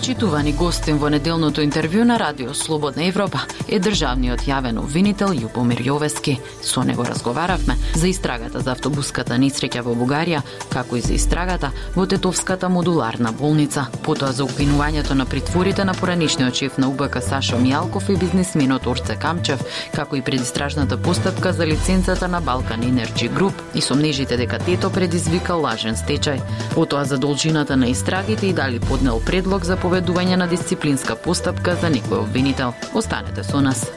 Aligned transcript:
Почитувани 0.00 0.52
гостин 0.56 0.96
во 0.96 1.10
неделното 1.12 1.60
интервју 1.60 2.06
на 2.08 2.16
Радио 2.16 2.54
Слободна 2.56 3.04
Европа 3.04 3.42
е 3.68 3.76
државниот 3.76 4.46
јавен 4.48 4.78
обвинител 4.80 5.34
Јупомир 5.36 5.82
Јовески. 5.84 6.38
Со 6.64 6.80
него 6.88 7.04
разговаравме 7.04 7.76
за 7.94 8.08
истрагата 8.08 8.62
за 8.64 8.72
автобуската 8.72 9.36
несреќа 9.36 9.82
во 9.84 9.92
Бугарија, 9.92 10.40
како 10.72 10.96
и 10.96 11.02
за 11.04 11.12
истрагата 11.12 11.68
во 11.94 12.06
Тетовската 12.08 12.70
модуларна 12.72 13.32
болница, 13.32 13.90
потоа 14.02 14.32
за 14.32 14.46
укинувањето 14.48 15.12
на 15.12 15.26
притворите 15.26 15.84
на 15.84 15.92
поранишниот 15.92 16.54
шеф 16.54 16.78
на 16.78 16.88
УБК 16.88 17.20
Сашо 17.20 17.60
Мијалков 17.60 18.08
и 18.08 18.16
бизнисменот 18.16 18.86
Орце 18.86 19.18
Камчев, 19.20 19.60
како 19.92 20.16
и 20.16 20.22
предистражната 20.22 20.96
постапка 20.96 21.52
за 21.52 21.66
лиценцата 21.66 22.28
на 22.28 22.40
Балкан 22.40 22.82
Енерджи 22.82 23.28
Груп 23.28 23.60
и 23.74 23.84
сомнежите 23.84 24.40
дека 24.40 24.58
тето 24.58 24.90
предизвика 24.90 25.60
лажен 25.60 25.94
стечај. 25.94 26.40
Потоа 26.74 27.04
за 27.04 27.18
должината 27.18 27.76
на 27.76 27.92
истрагите 27.92 28.46
и 28.46 28.52
дали 28.52 28.80
поднел 28.80 29.20
предлог 29.20 29.64
за 29.64 29.76
поведување 29.90 30.36
на 30.38 30.46
дисциплинска 30.46 31.16
постапка 31.18 31.72
за 31.80 31.88
некој 31.90 32.20
обвинител. 32.22 32.76
Останете 32.94 33.42
со 33.42 33.58
нас. 33.60 33.88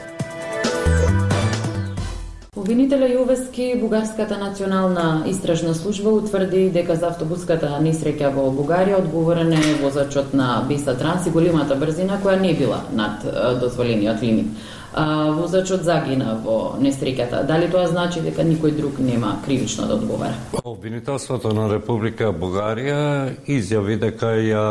Обвинителя 2.56 3.06
Јовески, 3.12 3.78
Бугарската 3.78 4.38
национална 4.38 5.22
истражна 5.30 5.74
служба 5.74 6.10
утврди 6.10 6.64
дека 6.74 6.96
за 6.96 7.12
автобуската 7.12 7.70
несреќа 7.84 8.32
во 8.34 8.48
Бугарија 8.50 8.98
одговорен 9.04 9.52
е 9.52 9.74
возачот 9.82 10.34
на 10.34 10.64
Биса 10.68 10.96
Транс 10.98 11.28
и 11.28 11.30
големата 11.30 11.76
брзина 11.78 12.18
која 12.24 12.40
не 12.40 12.54
била 12.58 12.80
над 12.90 13.22
дозволениот 13.60 14.22
лимит. 14.22 14.50
А, 14.94 15.30
возачот 15.34 15.82
загина 15.82 16.36
во 16.38 16.76
несреќата. 16.78 17.42
Дали 17.46 17.66
тоа 17.70 17.88
значи 17.90 18.20
дека 18.22 18.44
никој 18.46 18.76
друг 18.76 19.00
нема 19.02 19.40
кривично 19.44 19.88
да 19.90 19.96
одговара? 19.98 20.36
Обвинителството 20.62 21.50
на 21.54 21.66
Република 21.72 22.30
Бугарија 22.30 23.34
изјави 23.50 23.98
дека 23.98 24.30
ја 24.38 24.68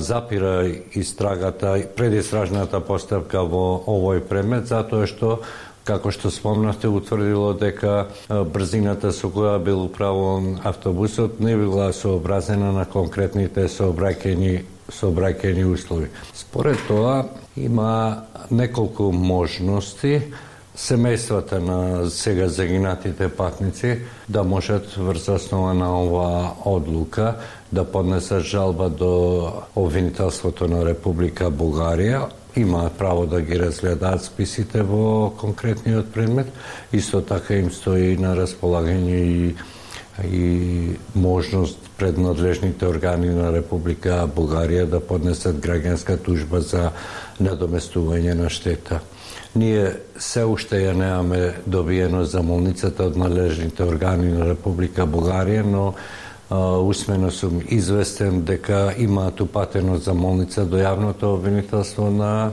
запира 0.00 0.64
истрагата, 0.96 1.74
предистражната 1.96 2.80
постапка 2.80 3.44
во 3.44 3.82
овој 3.84 4.24
предмет 4.24 4.72
затоа 4.72 5.06
што 5.06 5.42
како 5.84 6.10
што 6.14 6.30
спомнавте, 6.30 6.88
утврдило 6.88 7.52
дека 7.58 8.06
брзината 8.28 9.12
со 9.12 9.28
која 9.28 9.58
бил 9.58 9.84
управуван 9.84 10.60
автобусот 10.64 11.40
не 11.40 11.56
била 11.56 11.92
сообразена 11.92 12.72
на 12.72 12.86
конкретните 12.86 13.68
сообраќајни 13.68 14.62
сообраќајни 14.92 15.64
услови. 15.64 16.08
Според 16.34 16.78
тоа 16.88 17.24
има 17.56 18.24
неколку 18.50 19.12
можности 19.12 20.22
семејствата 20.76 21.58
на 21.60 22.10
сега 22.10 22.48
загинатите 22.48 23.28
патници 23.28 23.98
да 24.28 24.42
можат 24.42 24.96
врз 24.96 25.28
основа 25.28 25.74
на 25.74 25.90
оваа 26.02 26.54
одлука 26.64 27.34
да 27.72 27.84
поднесат 27.84 28.42
жалба 28.42 28.88
до 28.88 29.52
обвинителството 29.76 30.68
на 30.68 30.84
Република 30.84 31.50
Бугарија 31.50 32.30
имаат 32.56 32.92
право 32.98 33.26
да 33.26 33.40
ги 33.40 33.58
разгледаат 33.58 34.24
списите 34.24 34.82
во 34.82 35.30
конкретниот 35.30 36.12
предмет. 36.12 36.52
Исто 36.92 37.20
така 37.20 37.54
им 37.54 37.70
стои 37.70 38.16
на 38.16 38.36
располагање 38.36 39.16
и 39.16 39.54
и 40.24 40.96
можност 41.14 41.78
пред 41.98 42.18
надлежните 42.18 42.86
органи 42.86 43.30
на 43.30 43.52
Република 43.52 44.28
Бугарија 44.36 44.84
да 44.84 45.00
поднесат 45.00 45.56
граѓанска 45.56 46.18
тужба 46.20 46.60
за 46.60 46.90
надоместување 47.40 48.34
на 48.34 48.50
штета. 48.50 49.00
Ние 49.56 49.96
се 50.16 50.44
уште 50.44 50.82
ја 50.84 50.92
немаме 50.92 51.54
добиено 51.66 52.24
замолницата 52.24 53.08
од 53.08 53.16
надлежните 53.16 53.84
органи 53.84 54.32
на 54.32 54.52
Република 54.52 55.06
Бугарија, 55.06 55.64
но 55.64 55.94
усмено 56.84 57.30
сум 57.30 57.62
известен 57.68 58.42
дека 58.44 58.92
имаат 58.98 59.40
упатено 59.40 59.96
за 59.96 60.14
молница 60.14 60.64
до 60.64 60.76
јавното 60.76 61.34
обвинителство 61.34 62.10
на 62.10 62.52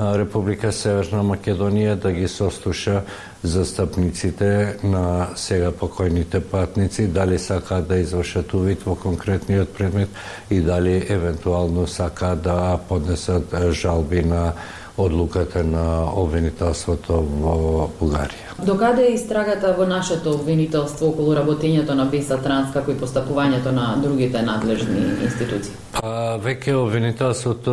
Република 0.00 0.72
Северна 0.72 1.20
Македонија 1.26 1.94
да 2.00 2.12
ги 2.12 2.28
сослуша 2.28 3.02
застапниците 3.42 4.76
на 4.82 5.28
сега 5.36 5.72
покојните 5.72 6.40
патници, 6.40 7.06
дали 7.06 7.38
сака 7.38 7.82
да 7.84 7.98
извршат 8.00 8.54
увид 8.54 8.82
во 8.86 8.94
конкретниот 8.96 9.74
предмет 9.76 10.08
и 10.50 10.60
дали 10.60 11.06
евентуално 11.08 11.86
сака 11.86 12.36
да 12.36 12.78
поднесат 12.88 13.54
жалби 13.72 14.22
на 14.24 14.52
одлуката 14.98 15.64
на 15.64 16.12
обвинителството 16.16 17.20
во 17.42 17.88
Бугарија. 18.00 18.56
Докаде 18.64 19.06
е 19.08 19.14
истрагата 19.14 19.72
во 19.78 19.86
нашето 19.88 20.34
обвинителство 20.36 21.08
околу 21.08 21.34
работењето 21.36 21.96
на 21.96 22.04
Биса 22.04 22.36
Транс, 22.36 22.72
како 22.72 22.92
и 22.92 22.98
постапувањето 23.00 23.72
на 23.72 23.94
другите 24.02 24.42
надлежни 24.42 25.00
институции? 25.24 25.72
Па, 26.00 26.38
веќе 26.40 26.72
обвинителството 26.80 27.72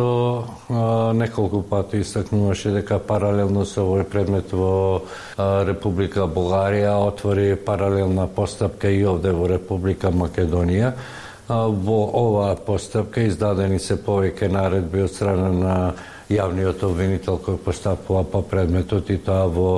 а, 0.68 0.80
неколку 1.16 1.62
пати 1.64 2.02
истакнуваше 2.04 2.74
дека 2.74 2.98
паралелно 3.00 3.62
со 3.64 3.86
овој 3.86 4.04
предмет 4.04 4.50
во 4.52 4.72
а, 5.00 5.64
Република 5.64 6.26
Бугарија 6.28 6.92
отвори 7.06 7.54
паралелна 7.56 8.26
постапка 8.28 8.90
и 8.92 9.00
овде 9.08 9.32
во 9.32 9.48
Република 9.48 10.10
Македонија. 10.12 10.90
А, 10.92 11.62
во 11.72 11.96
оваа 12.20 12.58
постапка 12.66 13.24
издадени 13.24 13.80
се 13.80 13.96
повеќе 13.96 14.52
наредби 14.52 15.06
од 15.06 15.14
страна 15.14 15.48
на 15.48 15.78
јавниот 16.28 16.84
обвинител 16.84 17.40
кој 17.40 17.56
постапува 17.64 18.26
по 18.28 18.44
предметот 18.44 19.08
и 19.08 19.16
тоа 19.16 19.48
во 19.48 19.70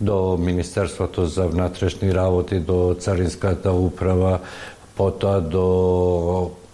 до 0.00 0.38
Министерството 0.40 1.26
за 1.26 1.44
внатрешни 1.46 2.08
работи, 2.14 2.56
до 2.58 2.96
Царинската 2.98 3.72
управа, 3.72 4.40
потоа 4.96 5.40
до 5.40 5.68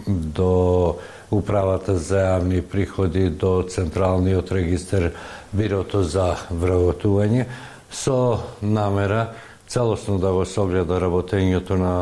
до 0.09 0.97
Управата 1.31 1.99
за 2.01 2.23
јавни 2.25 2.63
приходи, 2.65 3.29
до 3.29 3.61
Централниот 3.69 4.49
регистр, 4.53 5.11
Бирото 5.53 6.01
за 6.03 6.39
вработување, 6.49 7.45
со 7.93 8.41
намера 8.65 9.35
целосно 9.69 10.17
да 10.19 10.33
го 10.33 10.47
согледа 10.49 10.97
работењето 11.01 11.77
на 11.77 11.95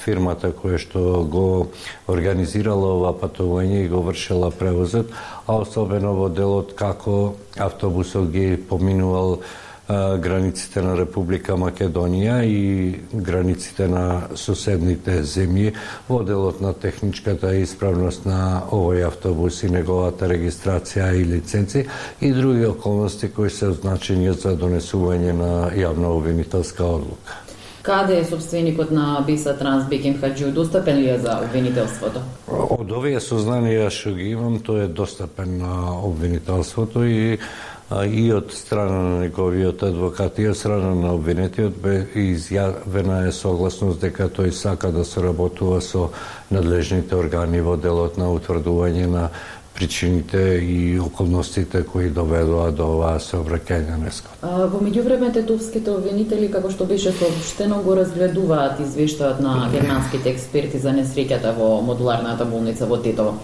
фирмата 0.00 0.48
која 0.56 0.80
што 0.80 1.20
го 1.28 1.68
организирала 2.08 2.94
ова 2.96 3.12
патување 3.12 3.84
и 3.84 3.88
го 3.92 4.00
вршила 4.06 4.48
превозот, 4.50 5.12
а 5.46 5.60
особено 5.60 6.14
во 6.16 6.30
делот 6.32 6.72
како 6.72 7.34
автобусот 7.60 8.32
ги 8.32 8.56
поминувал 8.56 9.42
границите 10.18 10.82
на 10.82 10.94
Република 10.96 11.56
Македонија 11.58 12.42
и 12.44 13.00
границите 13.12 13.88
на 13.88 14.28
соседните 14.34 15.22
земји 15.22 15.74
во 16.08 16.22
делот 16.24 16.60
на 16.60 16.72
техничката 16.72 17.52
исправност 17.58 18.26
на 18.26 18.62
овој 18.70 19.06
автобус 19.08 19.62
и 19.62 19.70
неговата 19.70 20.28
регистрација 20.30 21.12
и 21.16 21.24
лиценци 21.24 21.86
и 22.20 22.32
други 22.32 22.66
околности 22.66 23.30
кои 23.30 23.50
се 23.50 23.72
означени 23.74 24.32
за 24.32 24.56
донесување 24.56 25.32
на 25.32 25.52
јавна 25.74 26.12
обвинителска 26.14 26.84
одлука. 26.84 27.40
Каде 27.82 28.18
е 28.20 28.24
собственикот 28.24 28.90
на 28.90 29.24
Биса 29.26 29.58
Транс 29.58 29.88
Беким 29.88 30.20
Хаджиу? 30.20 30.50
Достапен 30.52 30.98
ли 30.98 31.08
е 31.08 31.18
за 31.18 31.38
обвинителството? 31.44 32.20
Од 32.46 32.92
овие 32.92 33.22
сознанија 33.24 33.88
што 33.88 34.12
ги 34.18 34.28
имам, 34.36 34.58
тој 34.60 34.84
е 34.84 34.88
достапен 34.92 35.56
на 35.62 35.96
обвинителството 36.04 37.04
и 37.08 37.38
и 38.06 38.32
од 38.32 38.52
страна 38.54 39.02
на 39.02 39.20
неговиот 39.20 39.82
адвокат 39.82 40.38
и 40.38 40.48
од 40.48 40.56
страна 40.56 40.94
на 40.94 41.14
обвинетиот 41.14 41.78
бе 41.82 41.94
изјавена 42.14 43.24
е 43.28 43.32
согласност 43.34 44.00
дека 44.00 44.28
тој 44.30 44.50
сака 44.54 44.92
да 44.94 45.04
соработува 45.04 45.80
со 45.80 46.10
надлежните 46.50 47.16
органи 47.16 47.60
во 47.60 47.76
делот 47.76 48.18
на 48.18 48.30
утврдување 48.30 49.06
на 49.10 49.30
причините 49.74 50.60
и 50.62 51.00
околностите 51.00 51.82
кои 51.82 52.10
доведоа 52.10 52.70
до 52.70 52.86
оваа 52.94 53.18
сообраќајна 53.18 53.96
неска. 54.02 54.34
Во 54.42 54.78
меѓувреме 54.82 55.32
тетовските 55.34 55.90
обвинители, 55.90 56.50
како 56.52 56.70
што 56.70 56.84
беше 56.84 57.14
сообштено, 57.16 57.80
го 57.82 57.96
разгледуваат 57.98 58.82
извештајот 58.84 59.40
на 59.40 59.70
германските 59.72 60.30
експерти 60.30 60.78
за 60.78 60.94
несреќата 60.94 61.56
во 61.58 61.80
модуларната 61.86 62.44
болница 62.44 62.86
во 62.86 63.00
Тетово. 63.02 63.38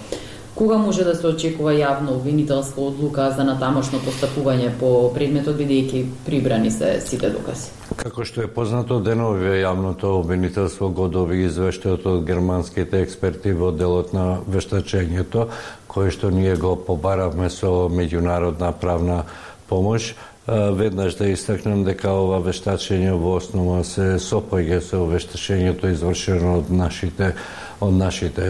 Кога 0.56 0.78
може 0.78 1.04
да 1.04 1.12
се 1.14 1.26
очекува 1.28 1.74
јавно 1.76 2.14
обвинителска 2.16 2.80
одлука 2.80 3.26
за 3.36 3.44
натамошно 3.44 3.98
постапување 4.00 4.70
по 4.80 5.10
предметот 5.12 5.58
бидејќи 5.58 5.98
прибрани 6.24 6.70
се 6.72 6.94
сите 7.04 7.28
докази? 7.28 7.68
Како 8.00 8.24
што 8.24 8.40
е 8.40 8.48
познато, 8.48 8.96
денови 9.04 9.58
јавното 9.60 10.14
обвинителство 10.16 10.88
го 10.88 11.10
доби 11.12 11.42
извештајот 11.44 12.06
од 12.08 12.24
германските 12.24 13.02
експерти 13.04 13.52
во 13.52 13.68
делот 13.68 14.14
на 14.16 14.38
вештачењето, 14.48 15.50
кој 15.92 16.08
што 16.16 16.32
ние 16.32 16.56
го 16.56 16.72
побаравме 16.88 17.52
со 17.52 17.90
меѓународна 17.92 18.72
правна 18.80 19.26
помош 19.68 20.14
веднаш 20.48 21.14
да 21.20 21.28
истакнем 21.28 21.84
дека 21.84 22.12
ова 22.14 22.38
вештачење 22.40 23.12
во 23.18 23.36
основа 23.42 23.84
се 23.84 24.14
сопоѓа 24.22 24.80
со 24.80 25.04
вештачењето 25.04 25.90
извршено 25.90 26.58
од 26.60 26.70
нашите 26.70 27.34
од 27.80 27.92
нашите 27.92 28.48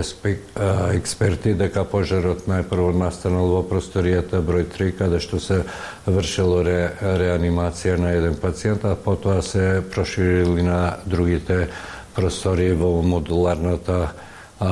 експерти 0.95 1.55
дека 1.59 1.85
пожарот 1.85 2.47
најпрво 2.47 2.93
настанал 2.95 3.51
во 3.57 3.63
просторијата 3.67 4.39
број 4.39 4.69
3 4.71 4.93
каде 4.99 5.21
што 5.21 5.41
се 5.43 5.63
вршело 6.07 6.63
ре, 6.63 6.93
реанимација 7.01 7.99
на 7.99 8.15
еден 8.15 8.39
пациент, 8.39 8.85
а 8.85 8.95
потоа 8.95 9.43
се 9.43 9.83
проширили 9.95 10.63
на 10.63 10.97
другите 11.07 11.69
простории 12.15 12.73
во 12.73 13.03
модуларната 13.03 14.13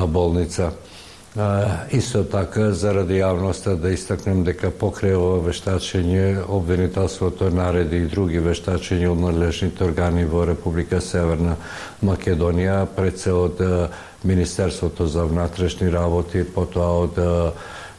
болница. 0.07 0.71
Исто 1.91 2.23
така, 2.23 2.71
заради 2.71 3.19
јавноста 3.19 3.75
да 3.75 3.91
истакнем 3.91 4.45
дека 4.47 4.69
покрај 4.71 5.17
ова 5.19 5.41
вештачење, 5.43 6.45
обвинителството 6.47 7.49
нареди 7.51 7.97
и 8.05 8.07
други 8.07 8.39
вештачења 8.39 9.11
од 9.11 9.19
надлежните 9.19 9.83
органи 9.83 10.23
во 10.23 10.45
Република 10.47 11.01
Северна 11.03 11.57
Македонија, 12.01 12.85
пред 12.95 13.19
се 13.19 13.35
од 13.35 13.59
Министерството 14.25 15.07
за 15.07 15.25
внатрешни 15.25 15.91
работи, 15.91 16.43
потоа 16.43 17.05
од 17.05 17.19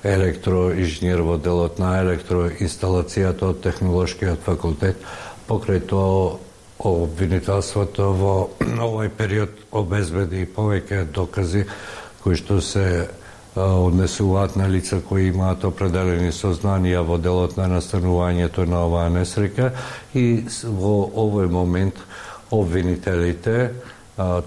електроинженер 0.06 1.23
во 1.23 1.37
делот 1.38 1.78
на 1.78 1.96
електроинсталацијата 2.02 3.52
од 3.52 3.62
Технолошкиот 3.62 4.43
факултет. 4.46 4.99
Покрај 5.46 5.81
тоа, 5.87 6.38
обвинителството 6.78 8.11
во 8.12 8.34
овој 8.88 9.08
период 9.08 9.55
обезбеди 9.73 10.46
повеќе 10.46 11.06
докази 11.12 11.64
кои 12.23 12.37
што 12.37 12.61
се 12.61 13.08
однесуваат 13.56 14.56
на 14.56 14.69
лица 14.69 15.00
кои 15.00 15.31
имаат 15.31 15.64
определени 15.64 16.32
сознанија 16.32 17.00
во 17.06 17.17
делот 17.19 17.56
на 17.56 17.69
настанувањето 17.70 18.67
на 18.69 18.84
оваа 18.84 19.08
несреќа 19.14 19.70
и 20.14 20.44
во 20.64 21.08
овој 21.08 21.49
момент 21.49 21.96
обвинителите 22.50 23.70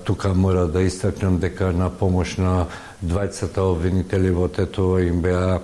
тука 0.04 0.34
мора 0.34 0.68
да 0.68 0.82
истакнем 0.82 1.38
дека 1.40 1.72
на 1.74 1.90
помош 1.90 2.38
на 2.38 2.66
двајцата 3.06 3.62
обвинители 3.62 4.32
во 4.32 4.48
Тетово 4.48 5.00
им 5.00 5.22
беа 5.22 5.62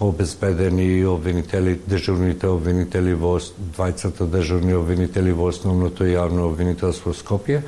обезбедени 0.00 1.04
обвинители, 1.06 1.80
дежурните 1.86 2.46
обвинители 2.46 3.14
во 3.14 3.38
двајцата 3.38 4.26
дежурни 4.26 4.74
обвинители 4.74 5.32
во 5.32 5.48
основното 5.48 6.04
јавно 6.04 6.48
обвинителство 6.50 7.14
Скопје. 7.14 7.62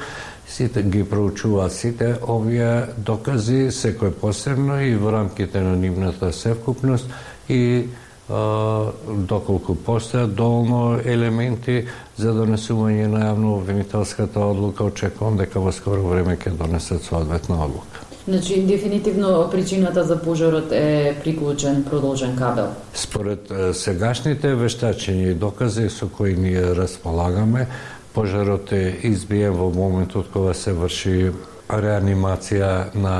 Сите 0.48 0.82
ги 0.82 1.04
проучува 1.04 1.70
сите 1.70 2.16
овие 2.22 2.88
докази, 2.98 3.70
секој 3.70 4.10
посебно 4.10 4.80
и 4.82 4.94
во 4.94 5.10
рамките 5.10 5.60
на 5.60 5.76
нивната 5.76 6.32
севкупност 6.32 7.06
и 7.48 7.86
доколку 8.28 9.76
постојат 9.86 10.34
доволно 10.34 10.98
елементи 11.04 11.84
за 12.16 12.32
донесување 12.34 13.06
на 13.06 13.20
јавно 13.28 13.54
обвинителската 13.58 14.40
одлука, 14.40 14.84
очекувам 14.84 15.36
дека 15.36 15.60
во 15.60 15.72
скоро 15.72 16.02
време 16.02 16.36
ќе 16.36 16.56
донесат 16.58 17.02
соодветна 17.06 17.64
одлука. 17.64 18.02
Значи, 18.26 18.62
дефинитивно 18.66 19.48
причината 19.50 20.04
за 20.04 20.16
пожарот 20.18 20.72
е 20.72 21.16
приклучен 21.22 21.84
продолжен 21.84 22.36
кабел. 22.36 22.74
Според 22.94 23.52
сегашните 23.72 24.56
вештачења 24.58 25.30
и 25.30 25.34
докази 25.34 25.86
со 25.90 26.08
кои 26.08 26.34
ние 26.34 26.74
располагаме, 26.74 27.68
Пожарот 28.16 28.72
е 28.72 28.96
избиен 29.04 29.52
во 29.52 29.68
моментот 29.70 30.30
кога 30.32 30.54
се 30.56 30.72
врши 30.72 31.32
реанимација 31.68 32.94
на 32.96 33.16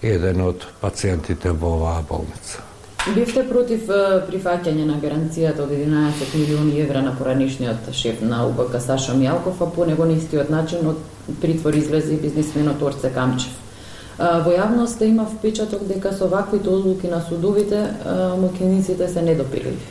еден 0.00 0.40
од 0.40 0.64
пациентите 0.80 1.52
во 1.52 1.74
оваа 1.76 2.00
болница. 2.08 2.64
Бивте 3.04 3.42
против 3.44 3.84
прифаќање 4.30 4.86
на 4.88 4.94
гаранцијата 4.96 5.60
од 5.66 5.72
11 5.76 6.30
милиони 6.38 6.78
евра 6.80 7.02
на 7.04 7.10
поранишниот 7.18 7.90
шеф 7.92 8.22
на 8.24 8.46
УБК 8.48 8.78
Саша 8.80 9.12
Мјалков, 9.12 9.60
а 9.60 9.66
по 9.66 9.84
него 9.84 10.06
на 10.08 10.16
истиот 10.16 10.48
начин 10.48 10.88
од 10.88 11.02
притвор 11.42 11.76
излезе 11.76 12.16
бизнисменот 12.16 12.80
Орце 12.82 13.10
Камчев. 13.12 13.52
Во 14.16 14.54
јавноста 14.54 15.04
има 15.04 15.26
впечаток 15.26 15.84
дека 15.84 16.14
со 16.16 16.30
ваквите 16.32 16.70
одлуки 16.70 17.10
на 17.10 17.20
судовите 17.28 17.82
мокениците 18.40 19.08
се 19.08 19.22
недопиливи. 19.22 19.84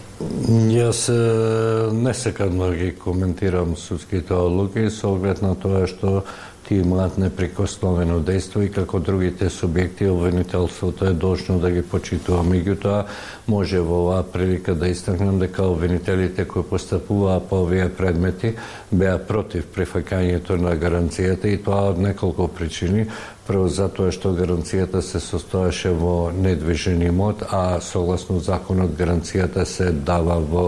Јас 0.73 1.05
не 1.93 2.13
секам 2.13 2.57
да 2.57 2.71
ги 2.73 2.95
коментирам 2.97 3.75
судските 3.77 4.33
одлуки 4.33 4.89
со 4.89 5.13
оглед 5.13 5.41
на 5.41 5.53
тоа 5.53 5.85
што 5.85 6.23
ти 6.73 6.81
млад 6.81 7.17
неприкосновено 7.21 8.15
дејство 8.25 8.63
и 8.65 8.69
како 8.73 8.97
другите 8.99 9.49
субјекти 9.53 10.07
обвинителството 10.09 11.05
е 11.05 11.13
должно 11.13 11.59
да 11.61 11.69
ги 11.69 11.83
почитува. 11.85 12.41
Меѓутоа, 12.49 13.03
може 13.47 13.81
во 13.85 13.99
оваа 14.05 14.23
прилика 14.23 14.73
да 14.73 14.89
истакнем 14.89 15.37
дека 15.39 15.67
обвинителите 15.69 16.47
кои 16.49 16.63
постапуваа 16.63 17.39
по 17.49 17.61
овие 17.67 17.89
предмети 17.93 18.55
беа 18.91 19.19
против 19.19 19.69
прифаќањето 19.75 20.57
на 20.57 20.73
гаранцијата 20.73 21.53
и 21.53 21.61
тоа 21.61 21.91
од 21.93 22.01
неколку 22.01 22.47
причини. 22.47 23.05
Прво 23.45 23.67
затоа 23.69 24.09
што 24.09 24.33
гаранцијата 24.33 25.05
се 25.05 25.21
состоеше 25.21 25.93
во 25.93 26.31
недвижен 26.33 27.05
имот, 27.05 27.45
а 27.51 27.81
согласно 27.81 28.39
законот 28.39 28.97
гаранцијата 28.97 29.65
се 29.65 29.91
дава 29.91 30.39
во 30.41 30.67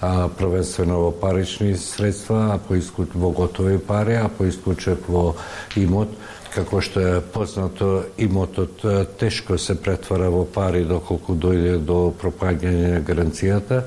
првенствено 0.00 1.00
во 1.00 1.10
парични 1.12 1.76
средства, 1.76 2.54
а 2.54 2.58
поискут 2.58 3.14
во 3.14 3.30
готови 3.30 3.78
пари, 3.78 4.14
а 4.14 4.28
поискучек 4.28 5.08
во 5.08 5.34
имот, 5.76 6.08
како 6.54 6.80
што 6.80 7.00
е 7.00 7.20
познато, 7.20 8.06
имотот 8.18 8.80
тешко 9.20 9.58
се 9.58 9.76
претвара 9.76 10.30
во 10.30 10.46
пари 10.46 10.84
доколку 10.84 11.36
дојде 11.36 11.76
до 11.78 12.14
пропаѓање 12.16 12.96
на 12.96 13.04
гаранцијата. 13.04 13.82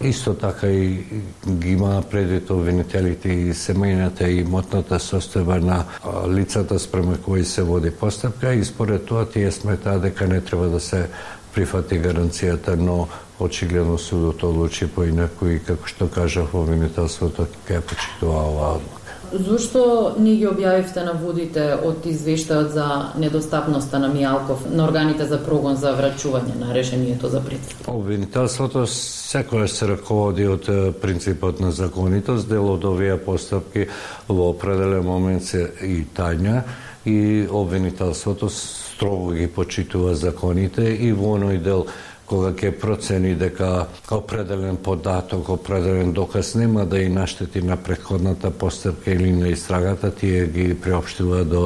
Исто 0.00 0.34
така 0.34 0.68
и 0.68 1.04
ги 1.46 1.72
има 1.72 2.02
предвид 2.10 2.50
обвинителите 2.50 3.32
и 3.32 3.54
семејната 3.56 4.28
и 4.28 4.42
имотната 4.42 5.00
состојба 5.00 5.56
на 5.64 5.84
лицата 6.28 6.78
спрема 6.78 7.16
кои 7.24 7.44
се 7.44 7.62
води 7.62 7.90
постапка 7.90 8.54
и 8.54 8.64
според 8.64 9.06
тоа 9.06 9.24
тие 9.24 9.50
сметаа 9.50 9.98
дека 9.98 10.26
не 10.28 10.40
треба 10.40 10.68
да 10.68 10.80
се 10.80 11.08
прифати 11.56 11.98
гаранцијата, 12.00 12.76
но 12.76 13.06
очигледно 13.40 13.98
судот 13.98 14.44
одлучи 14.44 14.86
поинаку 14.86 15.48
и 15.48 15.58
како 15.58 15.88
што 15.88 16.08
кажав 16.12 16.54
обвинителството 16.54 17.48
ќе 17.68 17.80
почитува 17.80 18.44
оваа 18.50 18.76
одлука. 18.76 18.96
Зошто 19.32 19.80
не 20.22 20.36
ги 20.38 20.46
објавивте 20.46 21.02
на 21.02 21.12
водите 21.18 21.64
од 21.74 22.04
извештајот 22.06 22.68
за 22.72 22.86
недостапноста 23.18 23.98
на 23.98 24.08
Мијалков 24.12 24.68
на 24.70 24.84
органите 24.84 25.26
за 25.26 25.40
прогон 25.42 25.76
за 25.76 25.96
врачување 25.98 26.54
на 26.60 26.74
решението 26.74 27.28
за 27.28 27.40
притвор? 27.42 27.90
Обвинителството 27.90 28.86
секојаш 28.86 29.74
се 29.80 29.90
раководи 29.90 30.46
од 30.46 30.70
принципот 31.02 31.60
на 31.60 31.72
законитост, 31.72 32.48
дел 32.48 32.70
од 32.70 32.84
овие 32.84 33.18
постапки 33.18 33.88
во 34.28 34.52
определен 34.52 35.02
момент 35.04 35.44
се 35.44 35.66
и 35.82 36.04
тања 36.16 36.62
и 37.04 37.46
обвинителството 37.50 38.48
строго 38.96 39.32
ги 39.36 39.46
почитува 39.46 40.14
законите 40.16 40.88
и 40.88 41.12
во 41.12 41.36
оној 41.36 41.60
дел 41.60 41.86
кога 42.26 42.50
ќе 42.56 42.72
процени 42.74 43.34
дека 43.38 43.86
определен 44.10 44.76
податок, 44.82 45.48
определен 45.54 46.12
доказ 46.12 46.54
нема 46.58 46.86
да 46.86 46.98
и 46.98 47.08
наштети 47.08 47.62
на 47.62 47.76
предходната 47.76 48.50
постапка 48.50 49.12
или 49.12 49.30
на 49.32 49.48
истрагата, 49.48 50.10
тие 50.10 50.46
ги 50.46 50.74
приопштува 50.74 51.44
до 51.44 51.62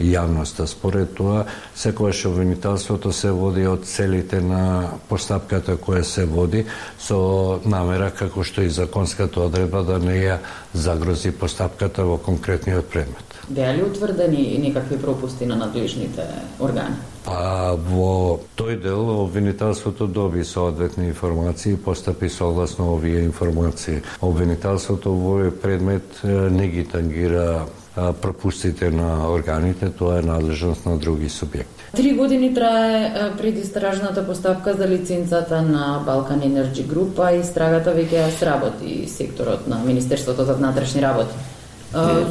јавноста. 0.00 0.66
Според 0.66 1.12
тоа, 1.18 1.44
секојаш 1.76 2.24
обвинителството 2.30 3.12
се 3.12 3.34
води 3.36 3.66
од 3.66 3.84
целите 3.84 4.40
на 4.40 4.94
постапката 5.10 5.76
која 5.76 6.02
се 6.06 6.24
води 6.24 6.64
со 6.98 7.60
намера 7.64 8.10
како 8.10 8.46
што 8.46 8.64
и 8.64 8.70
законската 8.72 9.44
одредба 9.44 9.82
да 9.82 9.98
не 9.98 10.22
ја 10.22 10.38
загрози 10.72 11.34
постапката 11.36 12.06
во 12.06 12.16
конкретниот 12.16 12.88
предмет. 12.88 13.27
Беа 13.50 13.74
ли 13.74 13.82
утврдени 13.82 14.58
некакви 14.58 14.98
пропусти 14.98 15.46
на 15.46 15.56
надлежните 15.56 16.22
органи? 16.60 16.96
А 17.26 17.74
во 17.76 18.40
тој 18.56 18.80
дел 18.82 19.24
обвинителството 19.24 20.06
доби 20.06 20.44
соодветни 20.44 21.08
информации 21.08 21.72
и 21.72 21.76
постапи 21.76 22.28
согласно 22.28 22.92
овие 22.94 23.24
информации. 23.24 24.02
Обвинителството 24.20 25.12
во 25.12 25.38
овој 25.38 25.50
предмет 25.50 26.20
не 26.24 26.68
ги 26.68 26.84
тангира 26.84 27.66
пропустите 28.22 28.90
на 28.90 29.26
органите, 29.32 29.90
тоа 29.90 30.18
е 30.18 30.22
надлежност 30.22 30.86
на 30.86 30.96
други 30.98 31.28
субјекти. 31.28 31.90
Три 31.96 32.12
години 32.14 32.54
трае 32.54 33.32
предистражната 33.38 34.26
постапка 34.26 34.74
за 34.74 34.88
лиценцата 34.88 35.62
на 35.62 36.02
Балкан 36.06 36.40
Energy 36.40 36.86
Group, 36.86 37.18
а 37.18 37.32
истрагата 37.34 37.90
веќе 37.90 38.22
ја 38.22 38.30
сработи 38.38 39.08
секторот 39.08 39.66
на 39.66 39.82
Министерството 39.84 40.44
за 40.44 40.54
внатрешни 40.54 41.02
работи. 41.02 41.34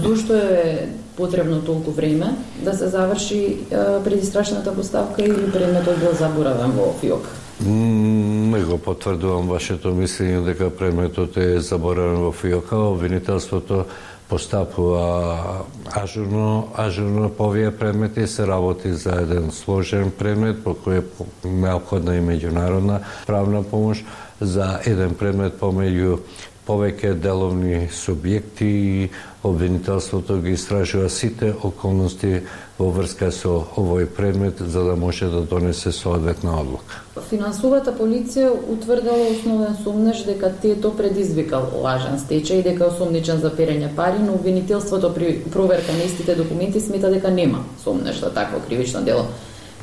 Зошто 0.04 0.34
е 0.34 0.90
потребно 1.18 1.62
толку 1.62 1.92
време 1.92 2.36
да 2.62 2.74
се 2.74 2.88
заврши 2.88 3.58
предистрашната 4.04 4.76
поставка 4.76 5.24
или 5.24 5.52
предметот 5.52 6.00
бил 6.00 6.14
заборавен 6.14 6.72
во 6.72 6.94
ФИОК? 7.02 7.26
Не 7.66 8.62
го 8.62 8.78
потврдувам 8.78 9.50
вашето 9.50 9.90
мислење 9.98 10.44
дека 10.46 10.70
предметот 10.70 11.38
е 11.42 11.58
заборавен 11.60 12.22
во 12.22 12.32
ФИОК, 12.32 12.72
обвинителството 12.72 13.86
постапува 14.30 15.66
ажурно, 15.90 16.68
ажурно 16.78 17.30
по 17.30 17.48
овие 17.50 17.72
предмети, 17.72 18.28
се 18.28 18.48
работи 18.48 18.94
за 18.94 19.10
еден 19.26 19.52
сложен 19.52 20.12
предмет 20.12 20.64
по 20.64 20.76
кој 20.78 21.02
е 21.02 21.04
необходна 21.48 22.18
и 22.18 22.22
меѓународна 22.22 23.00
правна 23.26 23.64
помош, 23.64 24.06
за 24.42 24.80
еден 24.86 25.16
предмет 25.16 25.58
помеѓу 25.58 26.20
повеќе 26.68 27.14
деловни 27.16 27.88
субјекти 27.94 28.68
и 28.68 29.10
обвинителството 29.44 30.38
ги 30.44 30.52
истражува 30.58 31.10
сите 31.10 31.54
околности 31.64 32.42
во 32.78 32.90
врска 32.92 33.32
со 33.32 33.64
овој 33.80 34.06
предмет 34.06 34.60
за 34.60 34.84
да 34.84 34.96
може 34.96 35.30
да 35.32 35.42
донесе 35.42 35.92
соодветна 35.92 36.60
одлука. 36.62 37.02
Финансовата 37.30 37.94
полиција 37.96 38.52
утврдила 38.52 39.32
основен 39.32 39.78
сумнеж 39.84 40.24
дека 40.26 40.52
Тето 40.62 40.92
предизвикал 40.98 41.72
лажен 41.82 42.20
стечај 42.20 42.60
и 42.60 42.64
дека 42.64 42.92
е 42.92 43.38
за 43.38 43.52
перење 43.52 43.96
пари, 43.96 44.20
но 44.20 44.34
обвинителството 44.34 45.14
при 45.14 45.40
проверка 45.52 45.94
на 45.94 46.04
истите 46.04 46.36
документи 46.36 46.80
смета 46.80 47.10
дека 47.10 47.32
нема 47.32 47.64
сумнеж 47.84 48.20
за 48.20 48.34
такво 48.34 48.60
кривично 48.68 49.02
дело. 49.02 49.26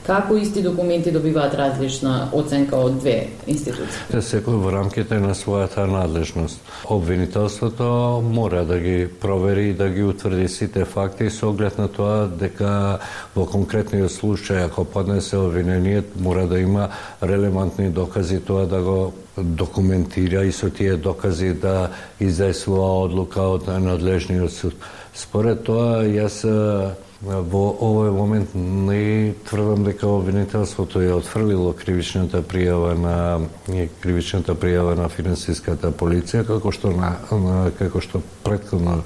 Како 0.04 0.37
исти 0.37 0.61
документи 0.62 1.08
добиваат 1.12 1.54
различна 1.56 2.28
оценка 2.37 2.76
од 2.76 2.99
две 3.00 3.14
институции? 3.49 4.02
Те 4.11 4.20
секој 4.20 4.58
во 4.61 4.68
рамките 4.75 5.16
на 5.16 5.32
својата 5.32 5.87
надлежност. 5.88 6.61
Обвинителството 6.92 8.20
мора 8.20 8.66
да 8.68 8.76
ги 8.78 9.08
провери 9.08 9.70
и 9.70 9.73
да 9.73 9.88
ги 9.88 10.04
утврди 10.04 10.49
сите 10.49 10.84
факти 10.84 11.30
со 11.30 11.49
оглед 11.49 11.78
на 11.80 11.88
тоа 11.88 12.26
дека 12.28 13.00
во 13.34 13.46
конкретниот 13.49 14.12
случај 14.12 14.66
ако 14.66 14.84
поднесе 14.84 15.40
обвинение 15.40 16.02
мора 16.20 16.44
да 16.52 16.61
има 16.61 16.90
релевантни 17.23 17.88
докази 17.88 18.40
тоа 18.44 18.66
да 18.66 18.82
го 18.82 19.14
документира 19.38 20.44
и 20.44 20.52
со 20.52 20.68
тие 20.70 20.96
докази 20.96 21.54
да 21.54 21.88
издесува 22.20 23.08
одлука 23.08 23.40
од 23.56 23.73
надлежниот 23.73 24.52
суд. 24.52 24.76
Според 25.14 25.64
тоа, 25.64 26.04
јас 26.04 26.44
Во 27.25 27.62
овој 27.81 28.11
момент 28.12 28.52
не 28.54 29.33
тврдам 29.49 29.85
дека 29.87 30.07
обвинителството 30.07 31.00
е 31.00 31.14
отфрлило 31.14 31.73
кривичната 31.73 32.43
пријава 32.45 32.93
на 33.00 33.16
кривичната 34.02 34.52
пријава 34.52 34.93
на 34.99 35.09
финансиската 35.09 35.88
полиција 35.88 36.45
како 36.45 36.73
што 36.73 36.93
на, 36.93 37.14
на 37.33 37.71
како 37.78 38.04
што 38.04 38.21
претходно 38.45 39.00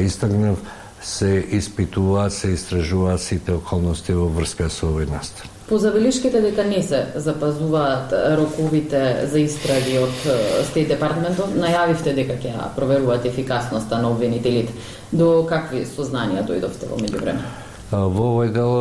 истагнав 0.00 0.64
се 1.02 1.44
испитуваат, 1.60 2.32
се 2.32 2.54
истражуваат 2.56 3.20
сите 3.20 3.52
околности 3.60 4.16
во 4.16 4.30
врска 4.32 4.70
со 4.72 4.88
овој 4.88 5.10
настан. 5.12 5.57
Позабелишките 5.68 6.40
дека 6.40 6.64
не 6.64 6.82
се 6.82 7.06
запазуваат 7.14 8.12
роковите 8.38 9.28
за 9.28 9.40
истраги 9.44 9.98
од 10.00 10.22
Стейт 10.70 10.88
Департментот, 10.88 11.52
најавивте 11.60 12.14
дека 12.16 12.38
ќе 12.40 12.54
проверуваат 12.76 13.26
ефикасноста 13.28 13.98
на 14.00 14.08
обвинителите. 14.08 14.72
До 15.12 15.44
какви 15.48 15.84
сознанија 15.84 16.46
дојдовте 16.48 16.88
во 16.88 16.96
меѓувреме? 16.96 17.44
Во 17.92 18.24
овој 18.30 18.52
дел 18.52 18.72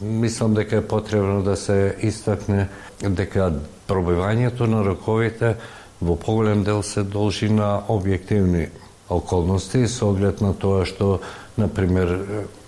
мислам 0.00 0.54
дека 0.54 0.76
е 0.76 0.86
потребно 0.86 1.42
да 1.42 1.56
се 1.56 1.96
истакне 2.02 2.68
дека 3.02 3.50
пробивањето 3.88 4.70
на 4.70 4.84
роковите 4.86 5.56
во 6.00 6.16
поголем 6.16 6.64
дел 6.64 6.82
се 6.82 7.02
должи 7.02 7.48
на 7.48 7.80
објективни 7.88 8.68
околности 9.08 9.88
со 9.88 10.10
оглед 10.10 10.40
на 10.40 10.54
тоа 10.54 10.84
што 10.86 11.20
например 11.58 12.18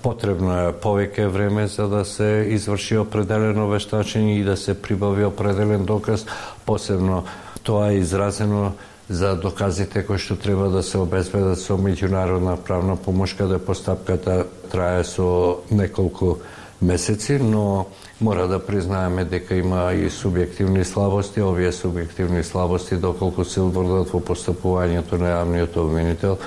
потребно 0.02 0.52
е 0.68 0.72
повеќе 0.72 1.26
време 1.26 1.66
за 1.66 1.88
да 1.88 2.04
се 2.04 2.46
изврши 2.54 2.98
определено 3.02 3.66
вештачење 3.70 4.38
и 4.40 4.44
да 4.44 4.56
се 4.56 4.74
прибави 4.74 5.24
определен 5.24 5.84
доказ, 5.84 6.26
посебно 6.66 7.24
тоа 7.62 7.90
е 7.92 7.98
изразено 7.98 8.72
за 9.08 9.34
доказите 9.36 10.02
кои 10.06 10.18
што 10.18 10.36
треба 10.36 10.68
да 10.70 10.82
се 10.82 10.98
обезбедат 10.98 11.58
со 11.62 11.78
меѓународна 11.78 12.56
правна 12.56 12.96
помош 12.96 13.34
каде 13.38 13.58
постапката 13.58 14.46
трае 14.70 15.04
со 15.04 15.62
неколку 15.70 16.38
месеци, 16.82 17.38
но 17.38 17.86
мора 18.20 18.48
да 18.48 18.58
признаеме 18.58 19.24
дека 19.24 19.56
има 19.56 19.92
и 19.94 20.10
субјективни 20.10 20.84
слабости. 20.84 21.40
Овие 21.40 21.72
субјективни 21.72 22.42
слабости, 22.42 22.96
доколку 22.96 23.44
се 23.44 23.60
утврдат 23.60 24.12
во 24.12 24.20
постапувањето 24.20 25.18
на 25.18 25.32
јавниот 25.32 25.76
обвинител, 25.76 26.38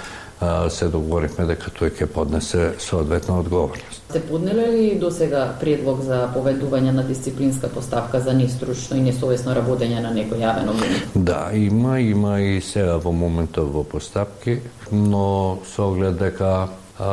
се 0.70 0.88
договоривме 0.88 1.46
дека 1.50 1.72
тој 1.76 1.92
ќе 1.98 2.08
поднесе 2.08 2.74
соодветна 2.80 3.40
одговорност. 3.40 4.02
Сте 4.10 4.22
поднеле 4.24 4.68
ли 4.72 4.86
до 5.00 5.12
сега 5.12 5.50
предлог 5.60 6.02
за 6.02 6.30
поведување 6.36 6.94
на 6.96 7.04
дисциплинска 7.04 7.68
поставка 7.68 8.22
за 8.24 8.34
нестручно 8.34 8.98
и 8.98 9.04
несовесно 9.10 9.54
работење 9.58 10.00
на 10.02 10.14
некој 10.16 10.40
јавен 10.40 10.72
обвинител? 10.72 11.12
Да, 11.16 11.50
има, 11.54 12.00
има 12.00 12.40
и 12.42 12.62
сега 12.62 12.98
во 12.98 13.12
моментот 13.12 13.68
во 13.74 13.84
постапки, 13.84 14.62
но 14.92 15.60
со 15.68 15.92
оглед 15.92 16.18
дека 16.18 16.70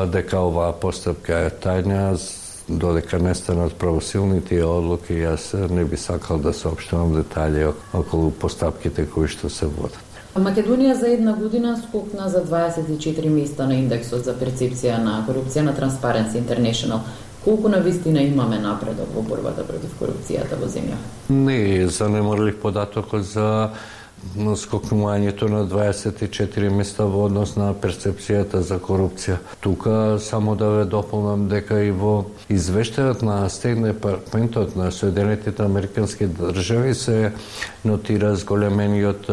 дека 0.07 0.41
оваа 0.43 0.73
постапка 0.73 1.47
е 1.47 1.51
тајна, 1.51 2.15
додека 2.69 3.19
не 3.19 3.35
станат 3.35 3.75
правосилни 3.79 4.41
тие 4.43 4.65
одлуки, 4.67 5.15
јас 5.15 5.53
не 5.71 5.85
би 5.85 5.97
сакал 5.97 6.39
да 6.39 6.53
соопштувам 6.53 7.15
детали 7.15 7.69
околу 7.95 8.31
постапките 8.31 9.07
кои 9.07 9.29
што 9.29 9.51
се 9.51 9.67
водат. 9.67 10.06
Македонија 10.37 10.93
за 10.93 11.09
една 11.09 11.33
година 11.33 11.77
скокна 11.89 12.29
за 12.29 12.45
24 12.45 13.29
места 13.29 13.67
на 13.67 13.79
индексот 13.81 14.25
за 14.25 14.35
перцепција 14.37 14.99
на 15.01 15.23
корупција 15.29 15.65
на 15.65 15.73
Transparency 15.73 16.43
International. 16.43 17.01
Колку 17.45 17.69
на 17.69 17.79
вистина 17.81 18.23
имаме 18.23 18.59
напредок 18.59 19.09
во 19.15 19.23
борбата 19.23 19.65
против 19.65 19.95
корупцијата 20.01 20.59
во 20.61 20.69
земја? 20.69 20.99
Не, 21.31 21.89
занемарлив 21.89 22.61
податокот 22.61 23.25
за 23.25 23.71
скокнувањето 24.35 25.49
на 25.49 25.65
24 25.65 26.71
места 26.71 27.05
во 27.05 27.27
однос 27.27 27.57
на 27.57 27.73
перцепцијата 27.75 28.61
за 28.61 28.79
корупција. 28.79 29.39
Тука 29.61 30.19
само 30.21 30.57
да 30.57 30.69
ве 30.69 30.85
дополнам 30.85 31.49
дека 31.49 31.81
и 31.85 31.91
во 31.91 32.27
извештајот 32.51 33.23
на 33.23 33.49
Стейт 33.49 33.83
Департментот 33.83 34.77
на 34.77 34.91
Соединетите 34.91 35.63
Американски 35.63 36.27
држави 36.27 36.95
се 36.95 37.33
нотира 37.85 38.35
зголемениот 38.37 39.31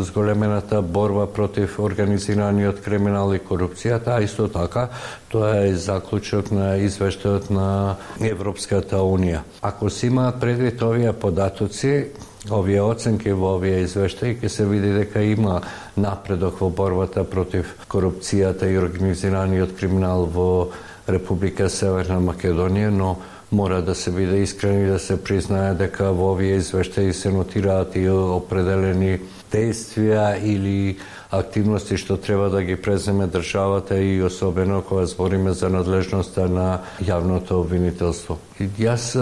зголемената 0.00 0.82
борба 0.82 1.26
против 1.26 1.78
организираниот 1.78 2.80
криминал 2.80 3.34
и 3.34 3.38
корупцијата, 3.38 4.16
а 4.16 4.22
исто 4.22 4.48
така 4.48 4.88
тоа 5.28 5.66
е 5.66 5.74
заклучок 5.74 6.50
на 6.50 6.76
извештајот 6.78 7.50
на 7.50 7.96
Европската 8.20 8.96
Унија. 8.96 9.42
Ако 9.62 9.90
се 9.90 10.06
имаат 10.06 10.40
предвид 10.40 10.82
овие 10.82 11.12
податоци, 11.12 12.06
овие 12.50 12.82
оценки 12.82 13.32
во 13.32 13.56
овие 13.56 13.84
извештаи 13.84 14.36
ќе 14.36 14.48
се 14.48 14.66
види 14.68 14.92
дека 14.92 15.22
има 15.22 15.60
напредок 15.96 16.60
во 16.60 16.70
борбата 16.70 17.24
против 17.24 17.76
корупцијата 17.88 18.68
и 18.68 18.78
организираниот 18.78 19.76
криминал 19.78 20.26
во 20.26 20.70
Република 21.08 21.68
Северна 21.68 22.20
Македонија, 22.20 22.90
но 22.90 23.16
мора 23.52 23.82
да 23.82 23.94
се 23.94 24.10
биде 24.10 24.42
искрени 24.42 24.86
да 24.86 24.98
се 24.98 25.16
признае 25.24 25.74
дека 25.74 26.12
во 26.12 26.32
овие 26.32 26.56
извештаи 26.56 27.12
се 27.12 27.30
нотираат 27.30 27.96
и 27.96 28.08
определени 28.08 29.18
действија 29.54 30.34
или 30.42 30.98
активности 31.30 31.96
што 31.96 32.16
треба 32.16 32.50
да 32.50 32.62
ги 32.62 32.76
преземе 32.76 33.26
државата 33.26 33.98
и 33.98 34.22
особено 34.22 34.82
кога 34.82 35.06
збориме 35.06 35.54
за 35.54 35.70
надлежноста 35.70 36.48
на 36.48 36.80
јавното 37.00 37.58
обвинителство. 37.62 38.38
И 38.58 38.68
јас 38.78 39.14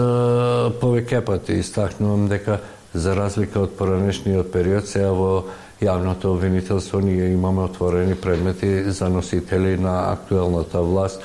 повеќе 0.81 1.21
пати 1.25 1.59
истакнувам 1.61 2.27
дека 2.29 2.59
за 2.93 3.15
разлика 3.17 3.63
од 3.65 3.77
поранешниот 3.77 4.51
период, 4.53 4.87
сега 4.87 5.11
во 5.17 5.45
јавното 5.81 6.33
обвинителство 6.35 7.01
ние 7.01 7.33
имаме 7.33 7.65
отворени 7.65 8.15
предмети 8.15 8.91
за 8.91 9.09
носители 9.09 9.77
на 9.77 10.11
актуелната 10.13 10.81
власт. 10.81 11.21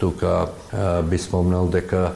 Тука 0.00 0.46
би 1.04 1.18
спомнал 1.18 1.68
дека 1.68 2.12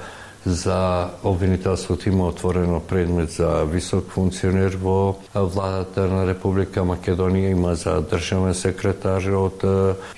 за 0.47 1.09
обвинителството 1.23 2.09
има 2.09 2.27
отворено 2.27 2.81
предмет 2.81 3.31
за 3.31 3.65
висок 3.65 4.05
функционер 4.09 4.77
во 4.83 5.17
владата 5.35 6.07
на 6.07 6.27
Република 6.27 6.85
Македонија, 6.85 7.51
има 7.51 7.75
за 7.75 8.03
државен 8.05 8.55
секретар 8.55 9.25
од 9.33 9.65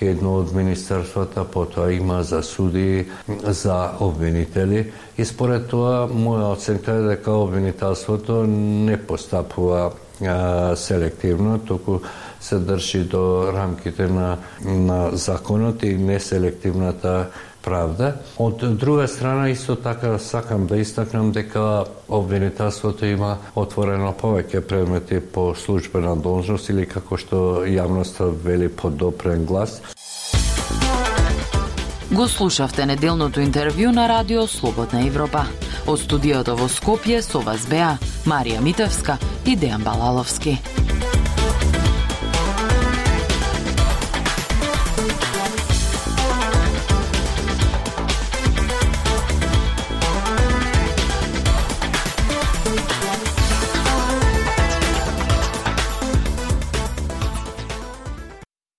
едно 0.01 0.33
од 0.41 0.53
министерствата, 0.53 1.43
потоа 1.43 1.93
има 1.93 2.23
за 2.23 2.43
суди, 2.43 3.07
за 3.43 3.91
обвинители. 3.99 4.91
И 5.17 5.25
според 5.25 5.67
тоа, 5.67 6.07
моја 6.11 6.51
оценка 6.53 6.91
е 6.91 7.07
дека 7.15 7.31
обвинителството 7.31 8.43
не 8.47 8.97
постапува 8.97 9.91
селективно, 10.75 11.59
току 11.59 11.99
се 12.41 12.59
држи 12.59 13.03
до 13.03 13.53
рамките 13.53 14.07
на, 14.07 14.37
на 14.65 15.11
законот 15.11 15.83
и 15.83 15.97
неселективната 15.97 17.27
правда. 17.67 18.13
Од 18.37 18.63
друга 18.79 19.07
страна, 19.07 19.49
исто 19.49 19.75
така 19.75 20.17
сакам 20.19 20.67
да 20.67 20.77
истакнам 20.77 21.31
дека 21.31 21.83
обвинителството 22.07 23.05
има 23.05 23.37
отворено 23.55 24.13
повеќе 24.15 24.61
предмети 24.61 25.19
по 25.19 25.51
службена 25.55 26.15
должност 26.15 26.69
или 26.69 26.87
како 26.87 27.19
што 27.19 27.67
јавноста 27.67 28.31
вели 28.43 28.69
по 28.69 28.89
допрен 28.89 29.45
глас. 29.45 29.81
Го 32.11 32.27
слушавте 32.27 32.85
неделното 32.85 33.43
интервју 33.43 33.91
на 33.91 34.07
Радио 34.07 34.47
Слободна 34.47 35.03
Европа. 35.07 35.43
Од 35.87 35.99
студиото 35.99 36.55
во 36.55 36.71
Скопје 36.71 37.19
со 37.21 37.43
вас 37.43 37.67
беа 37.67 37.97
Марија 38.25 38.63
Митевска 38.63 39.19
и 39.45 39.59
Дејан 39.59 39.83
Балаловски. 39.83 40.76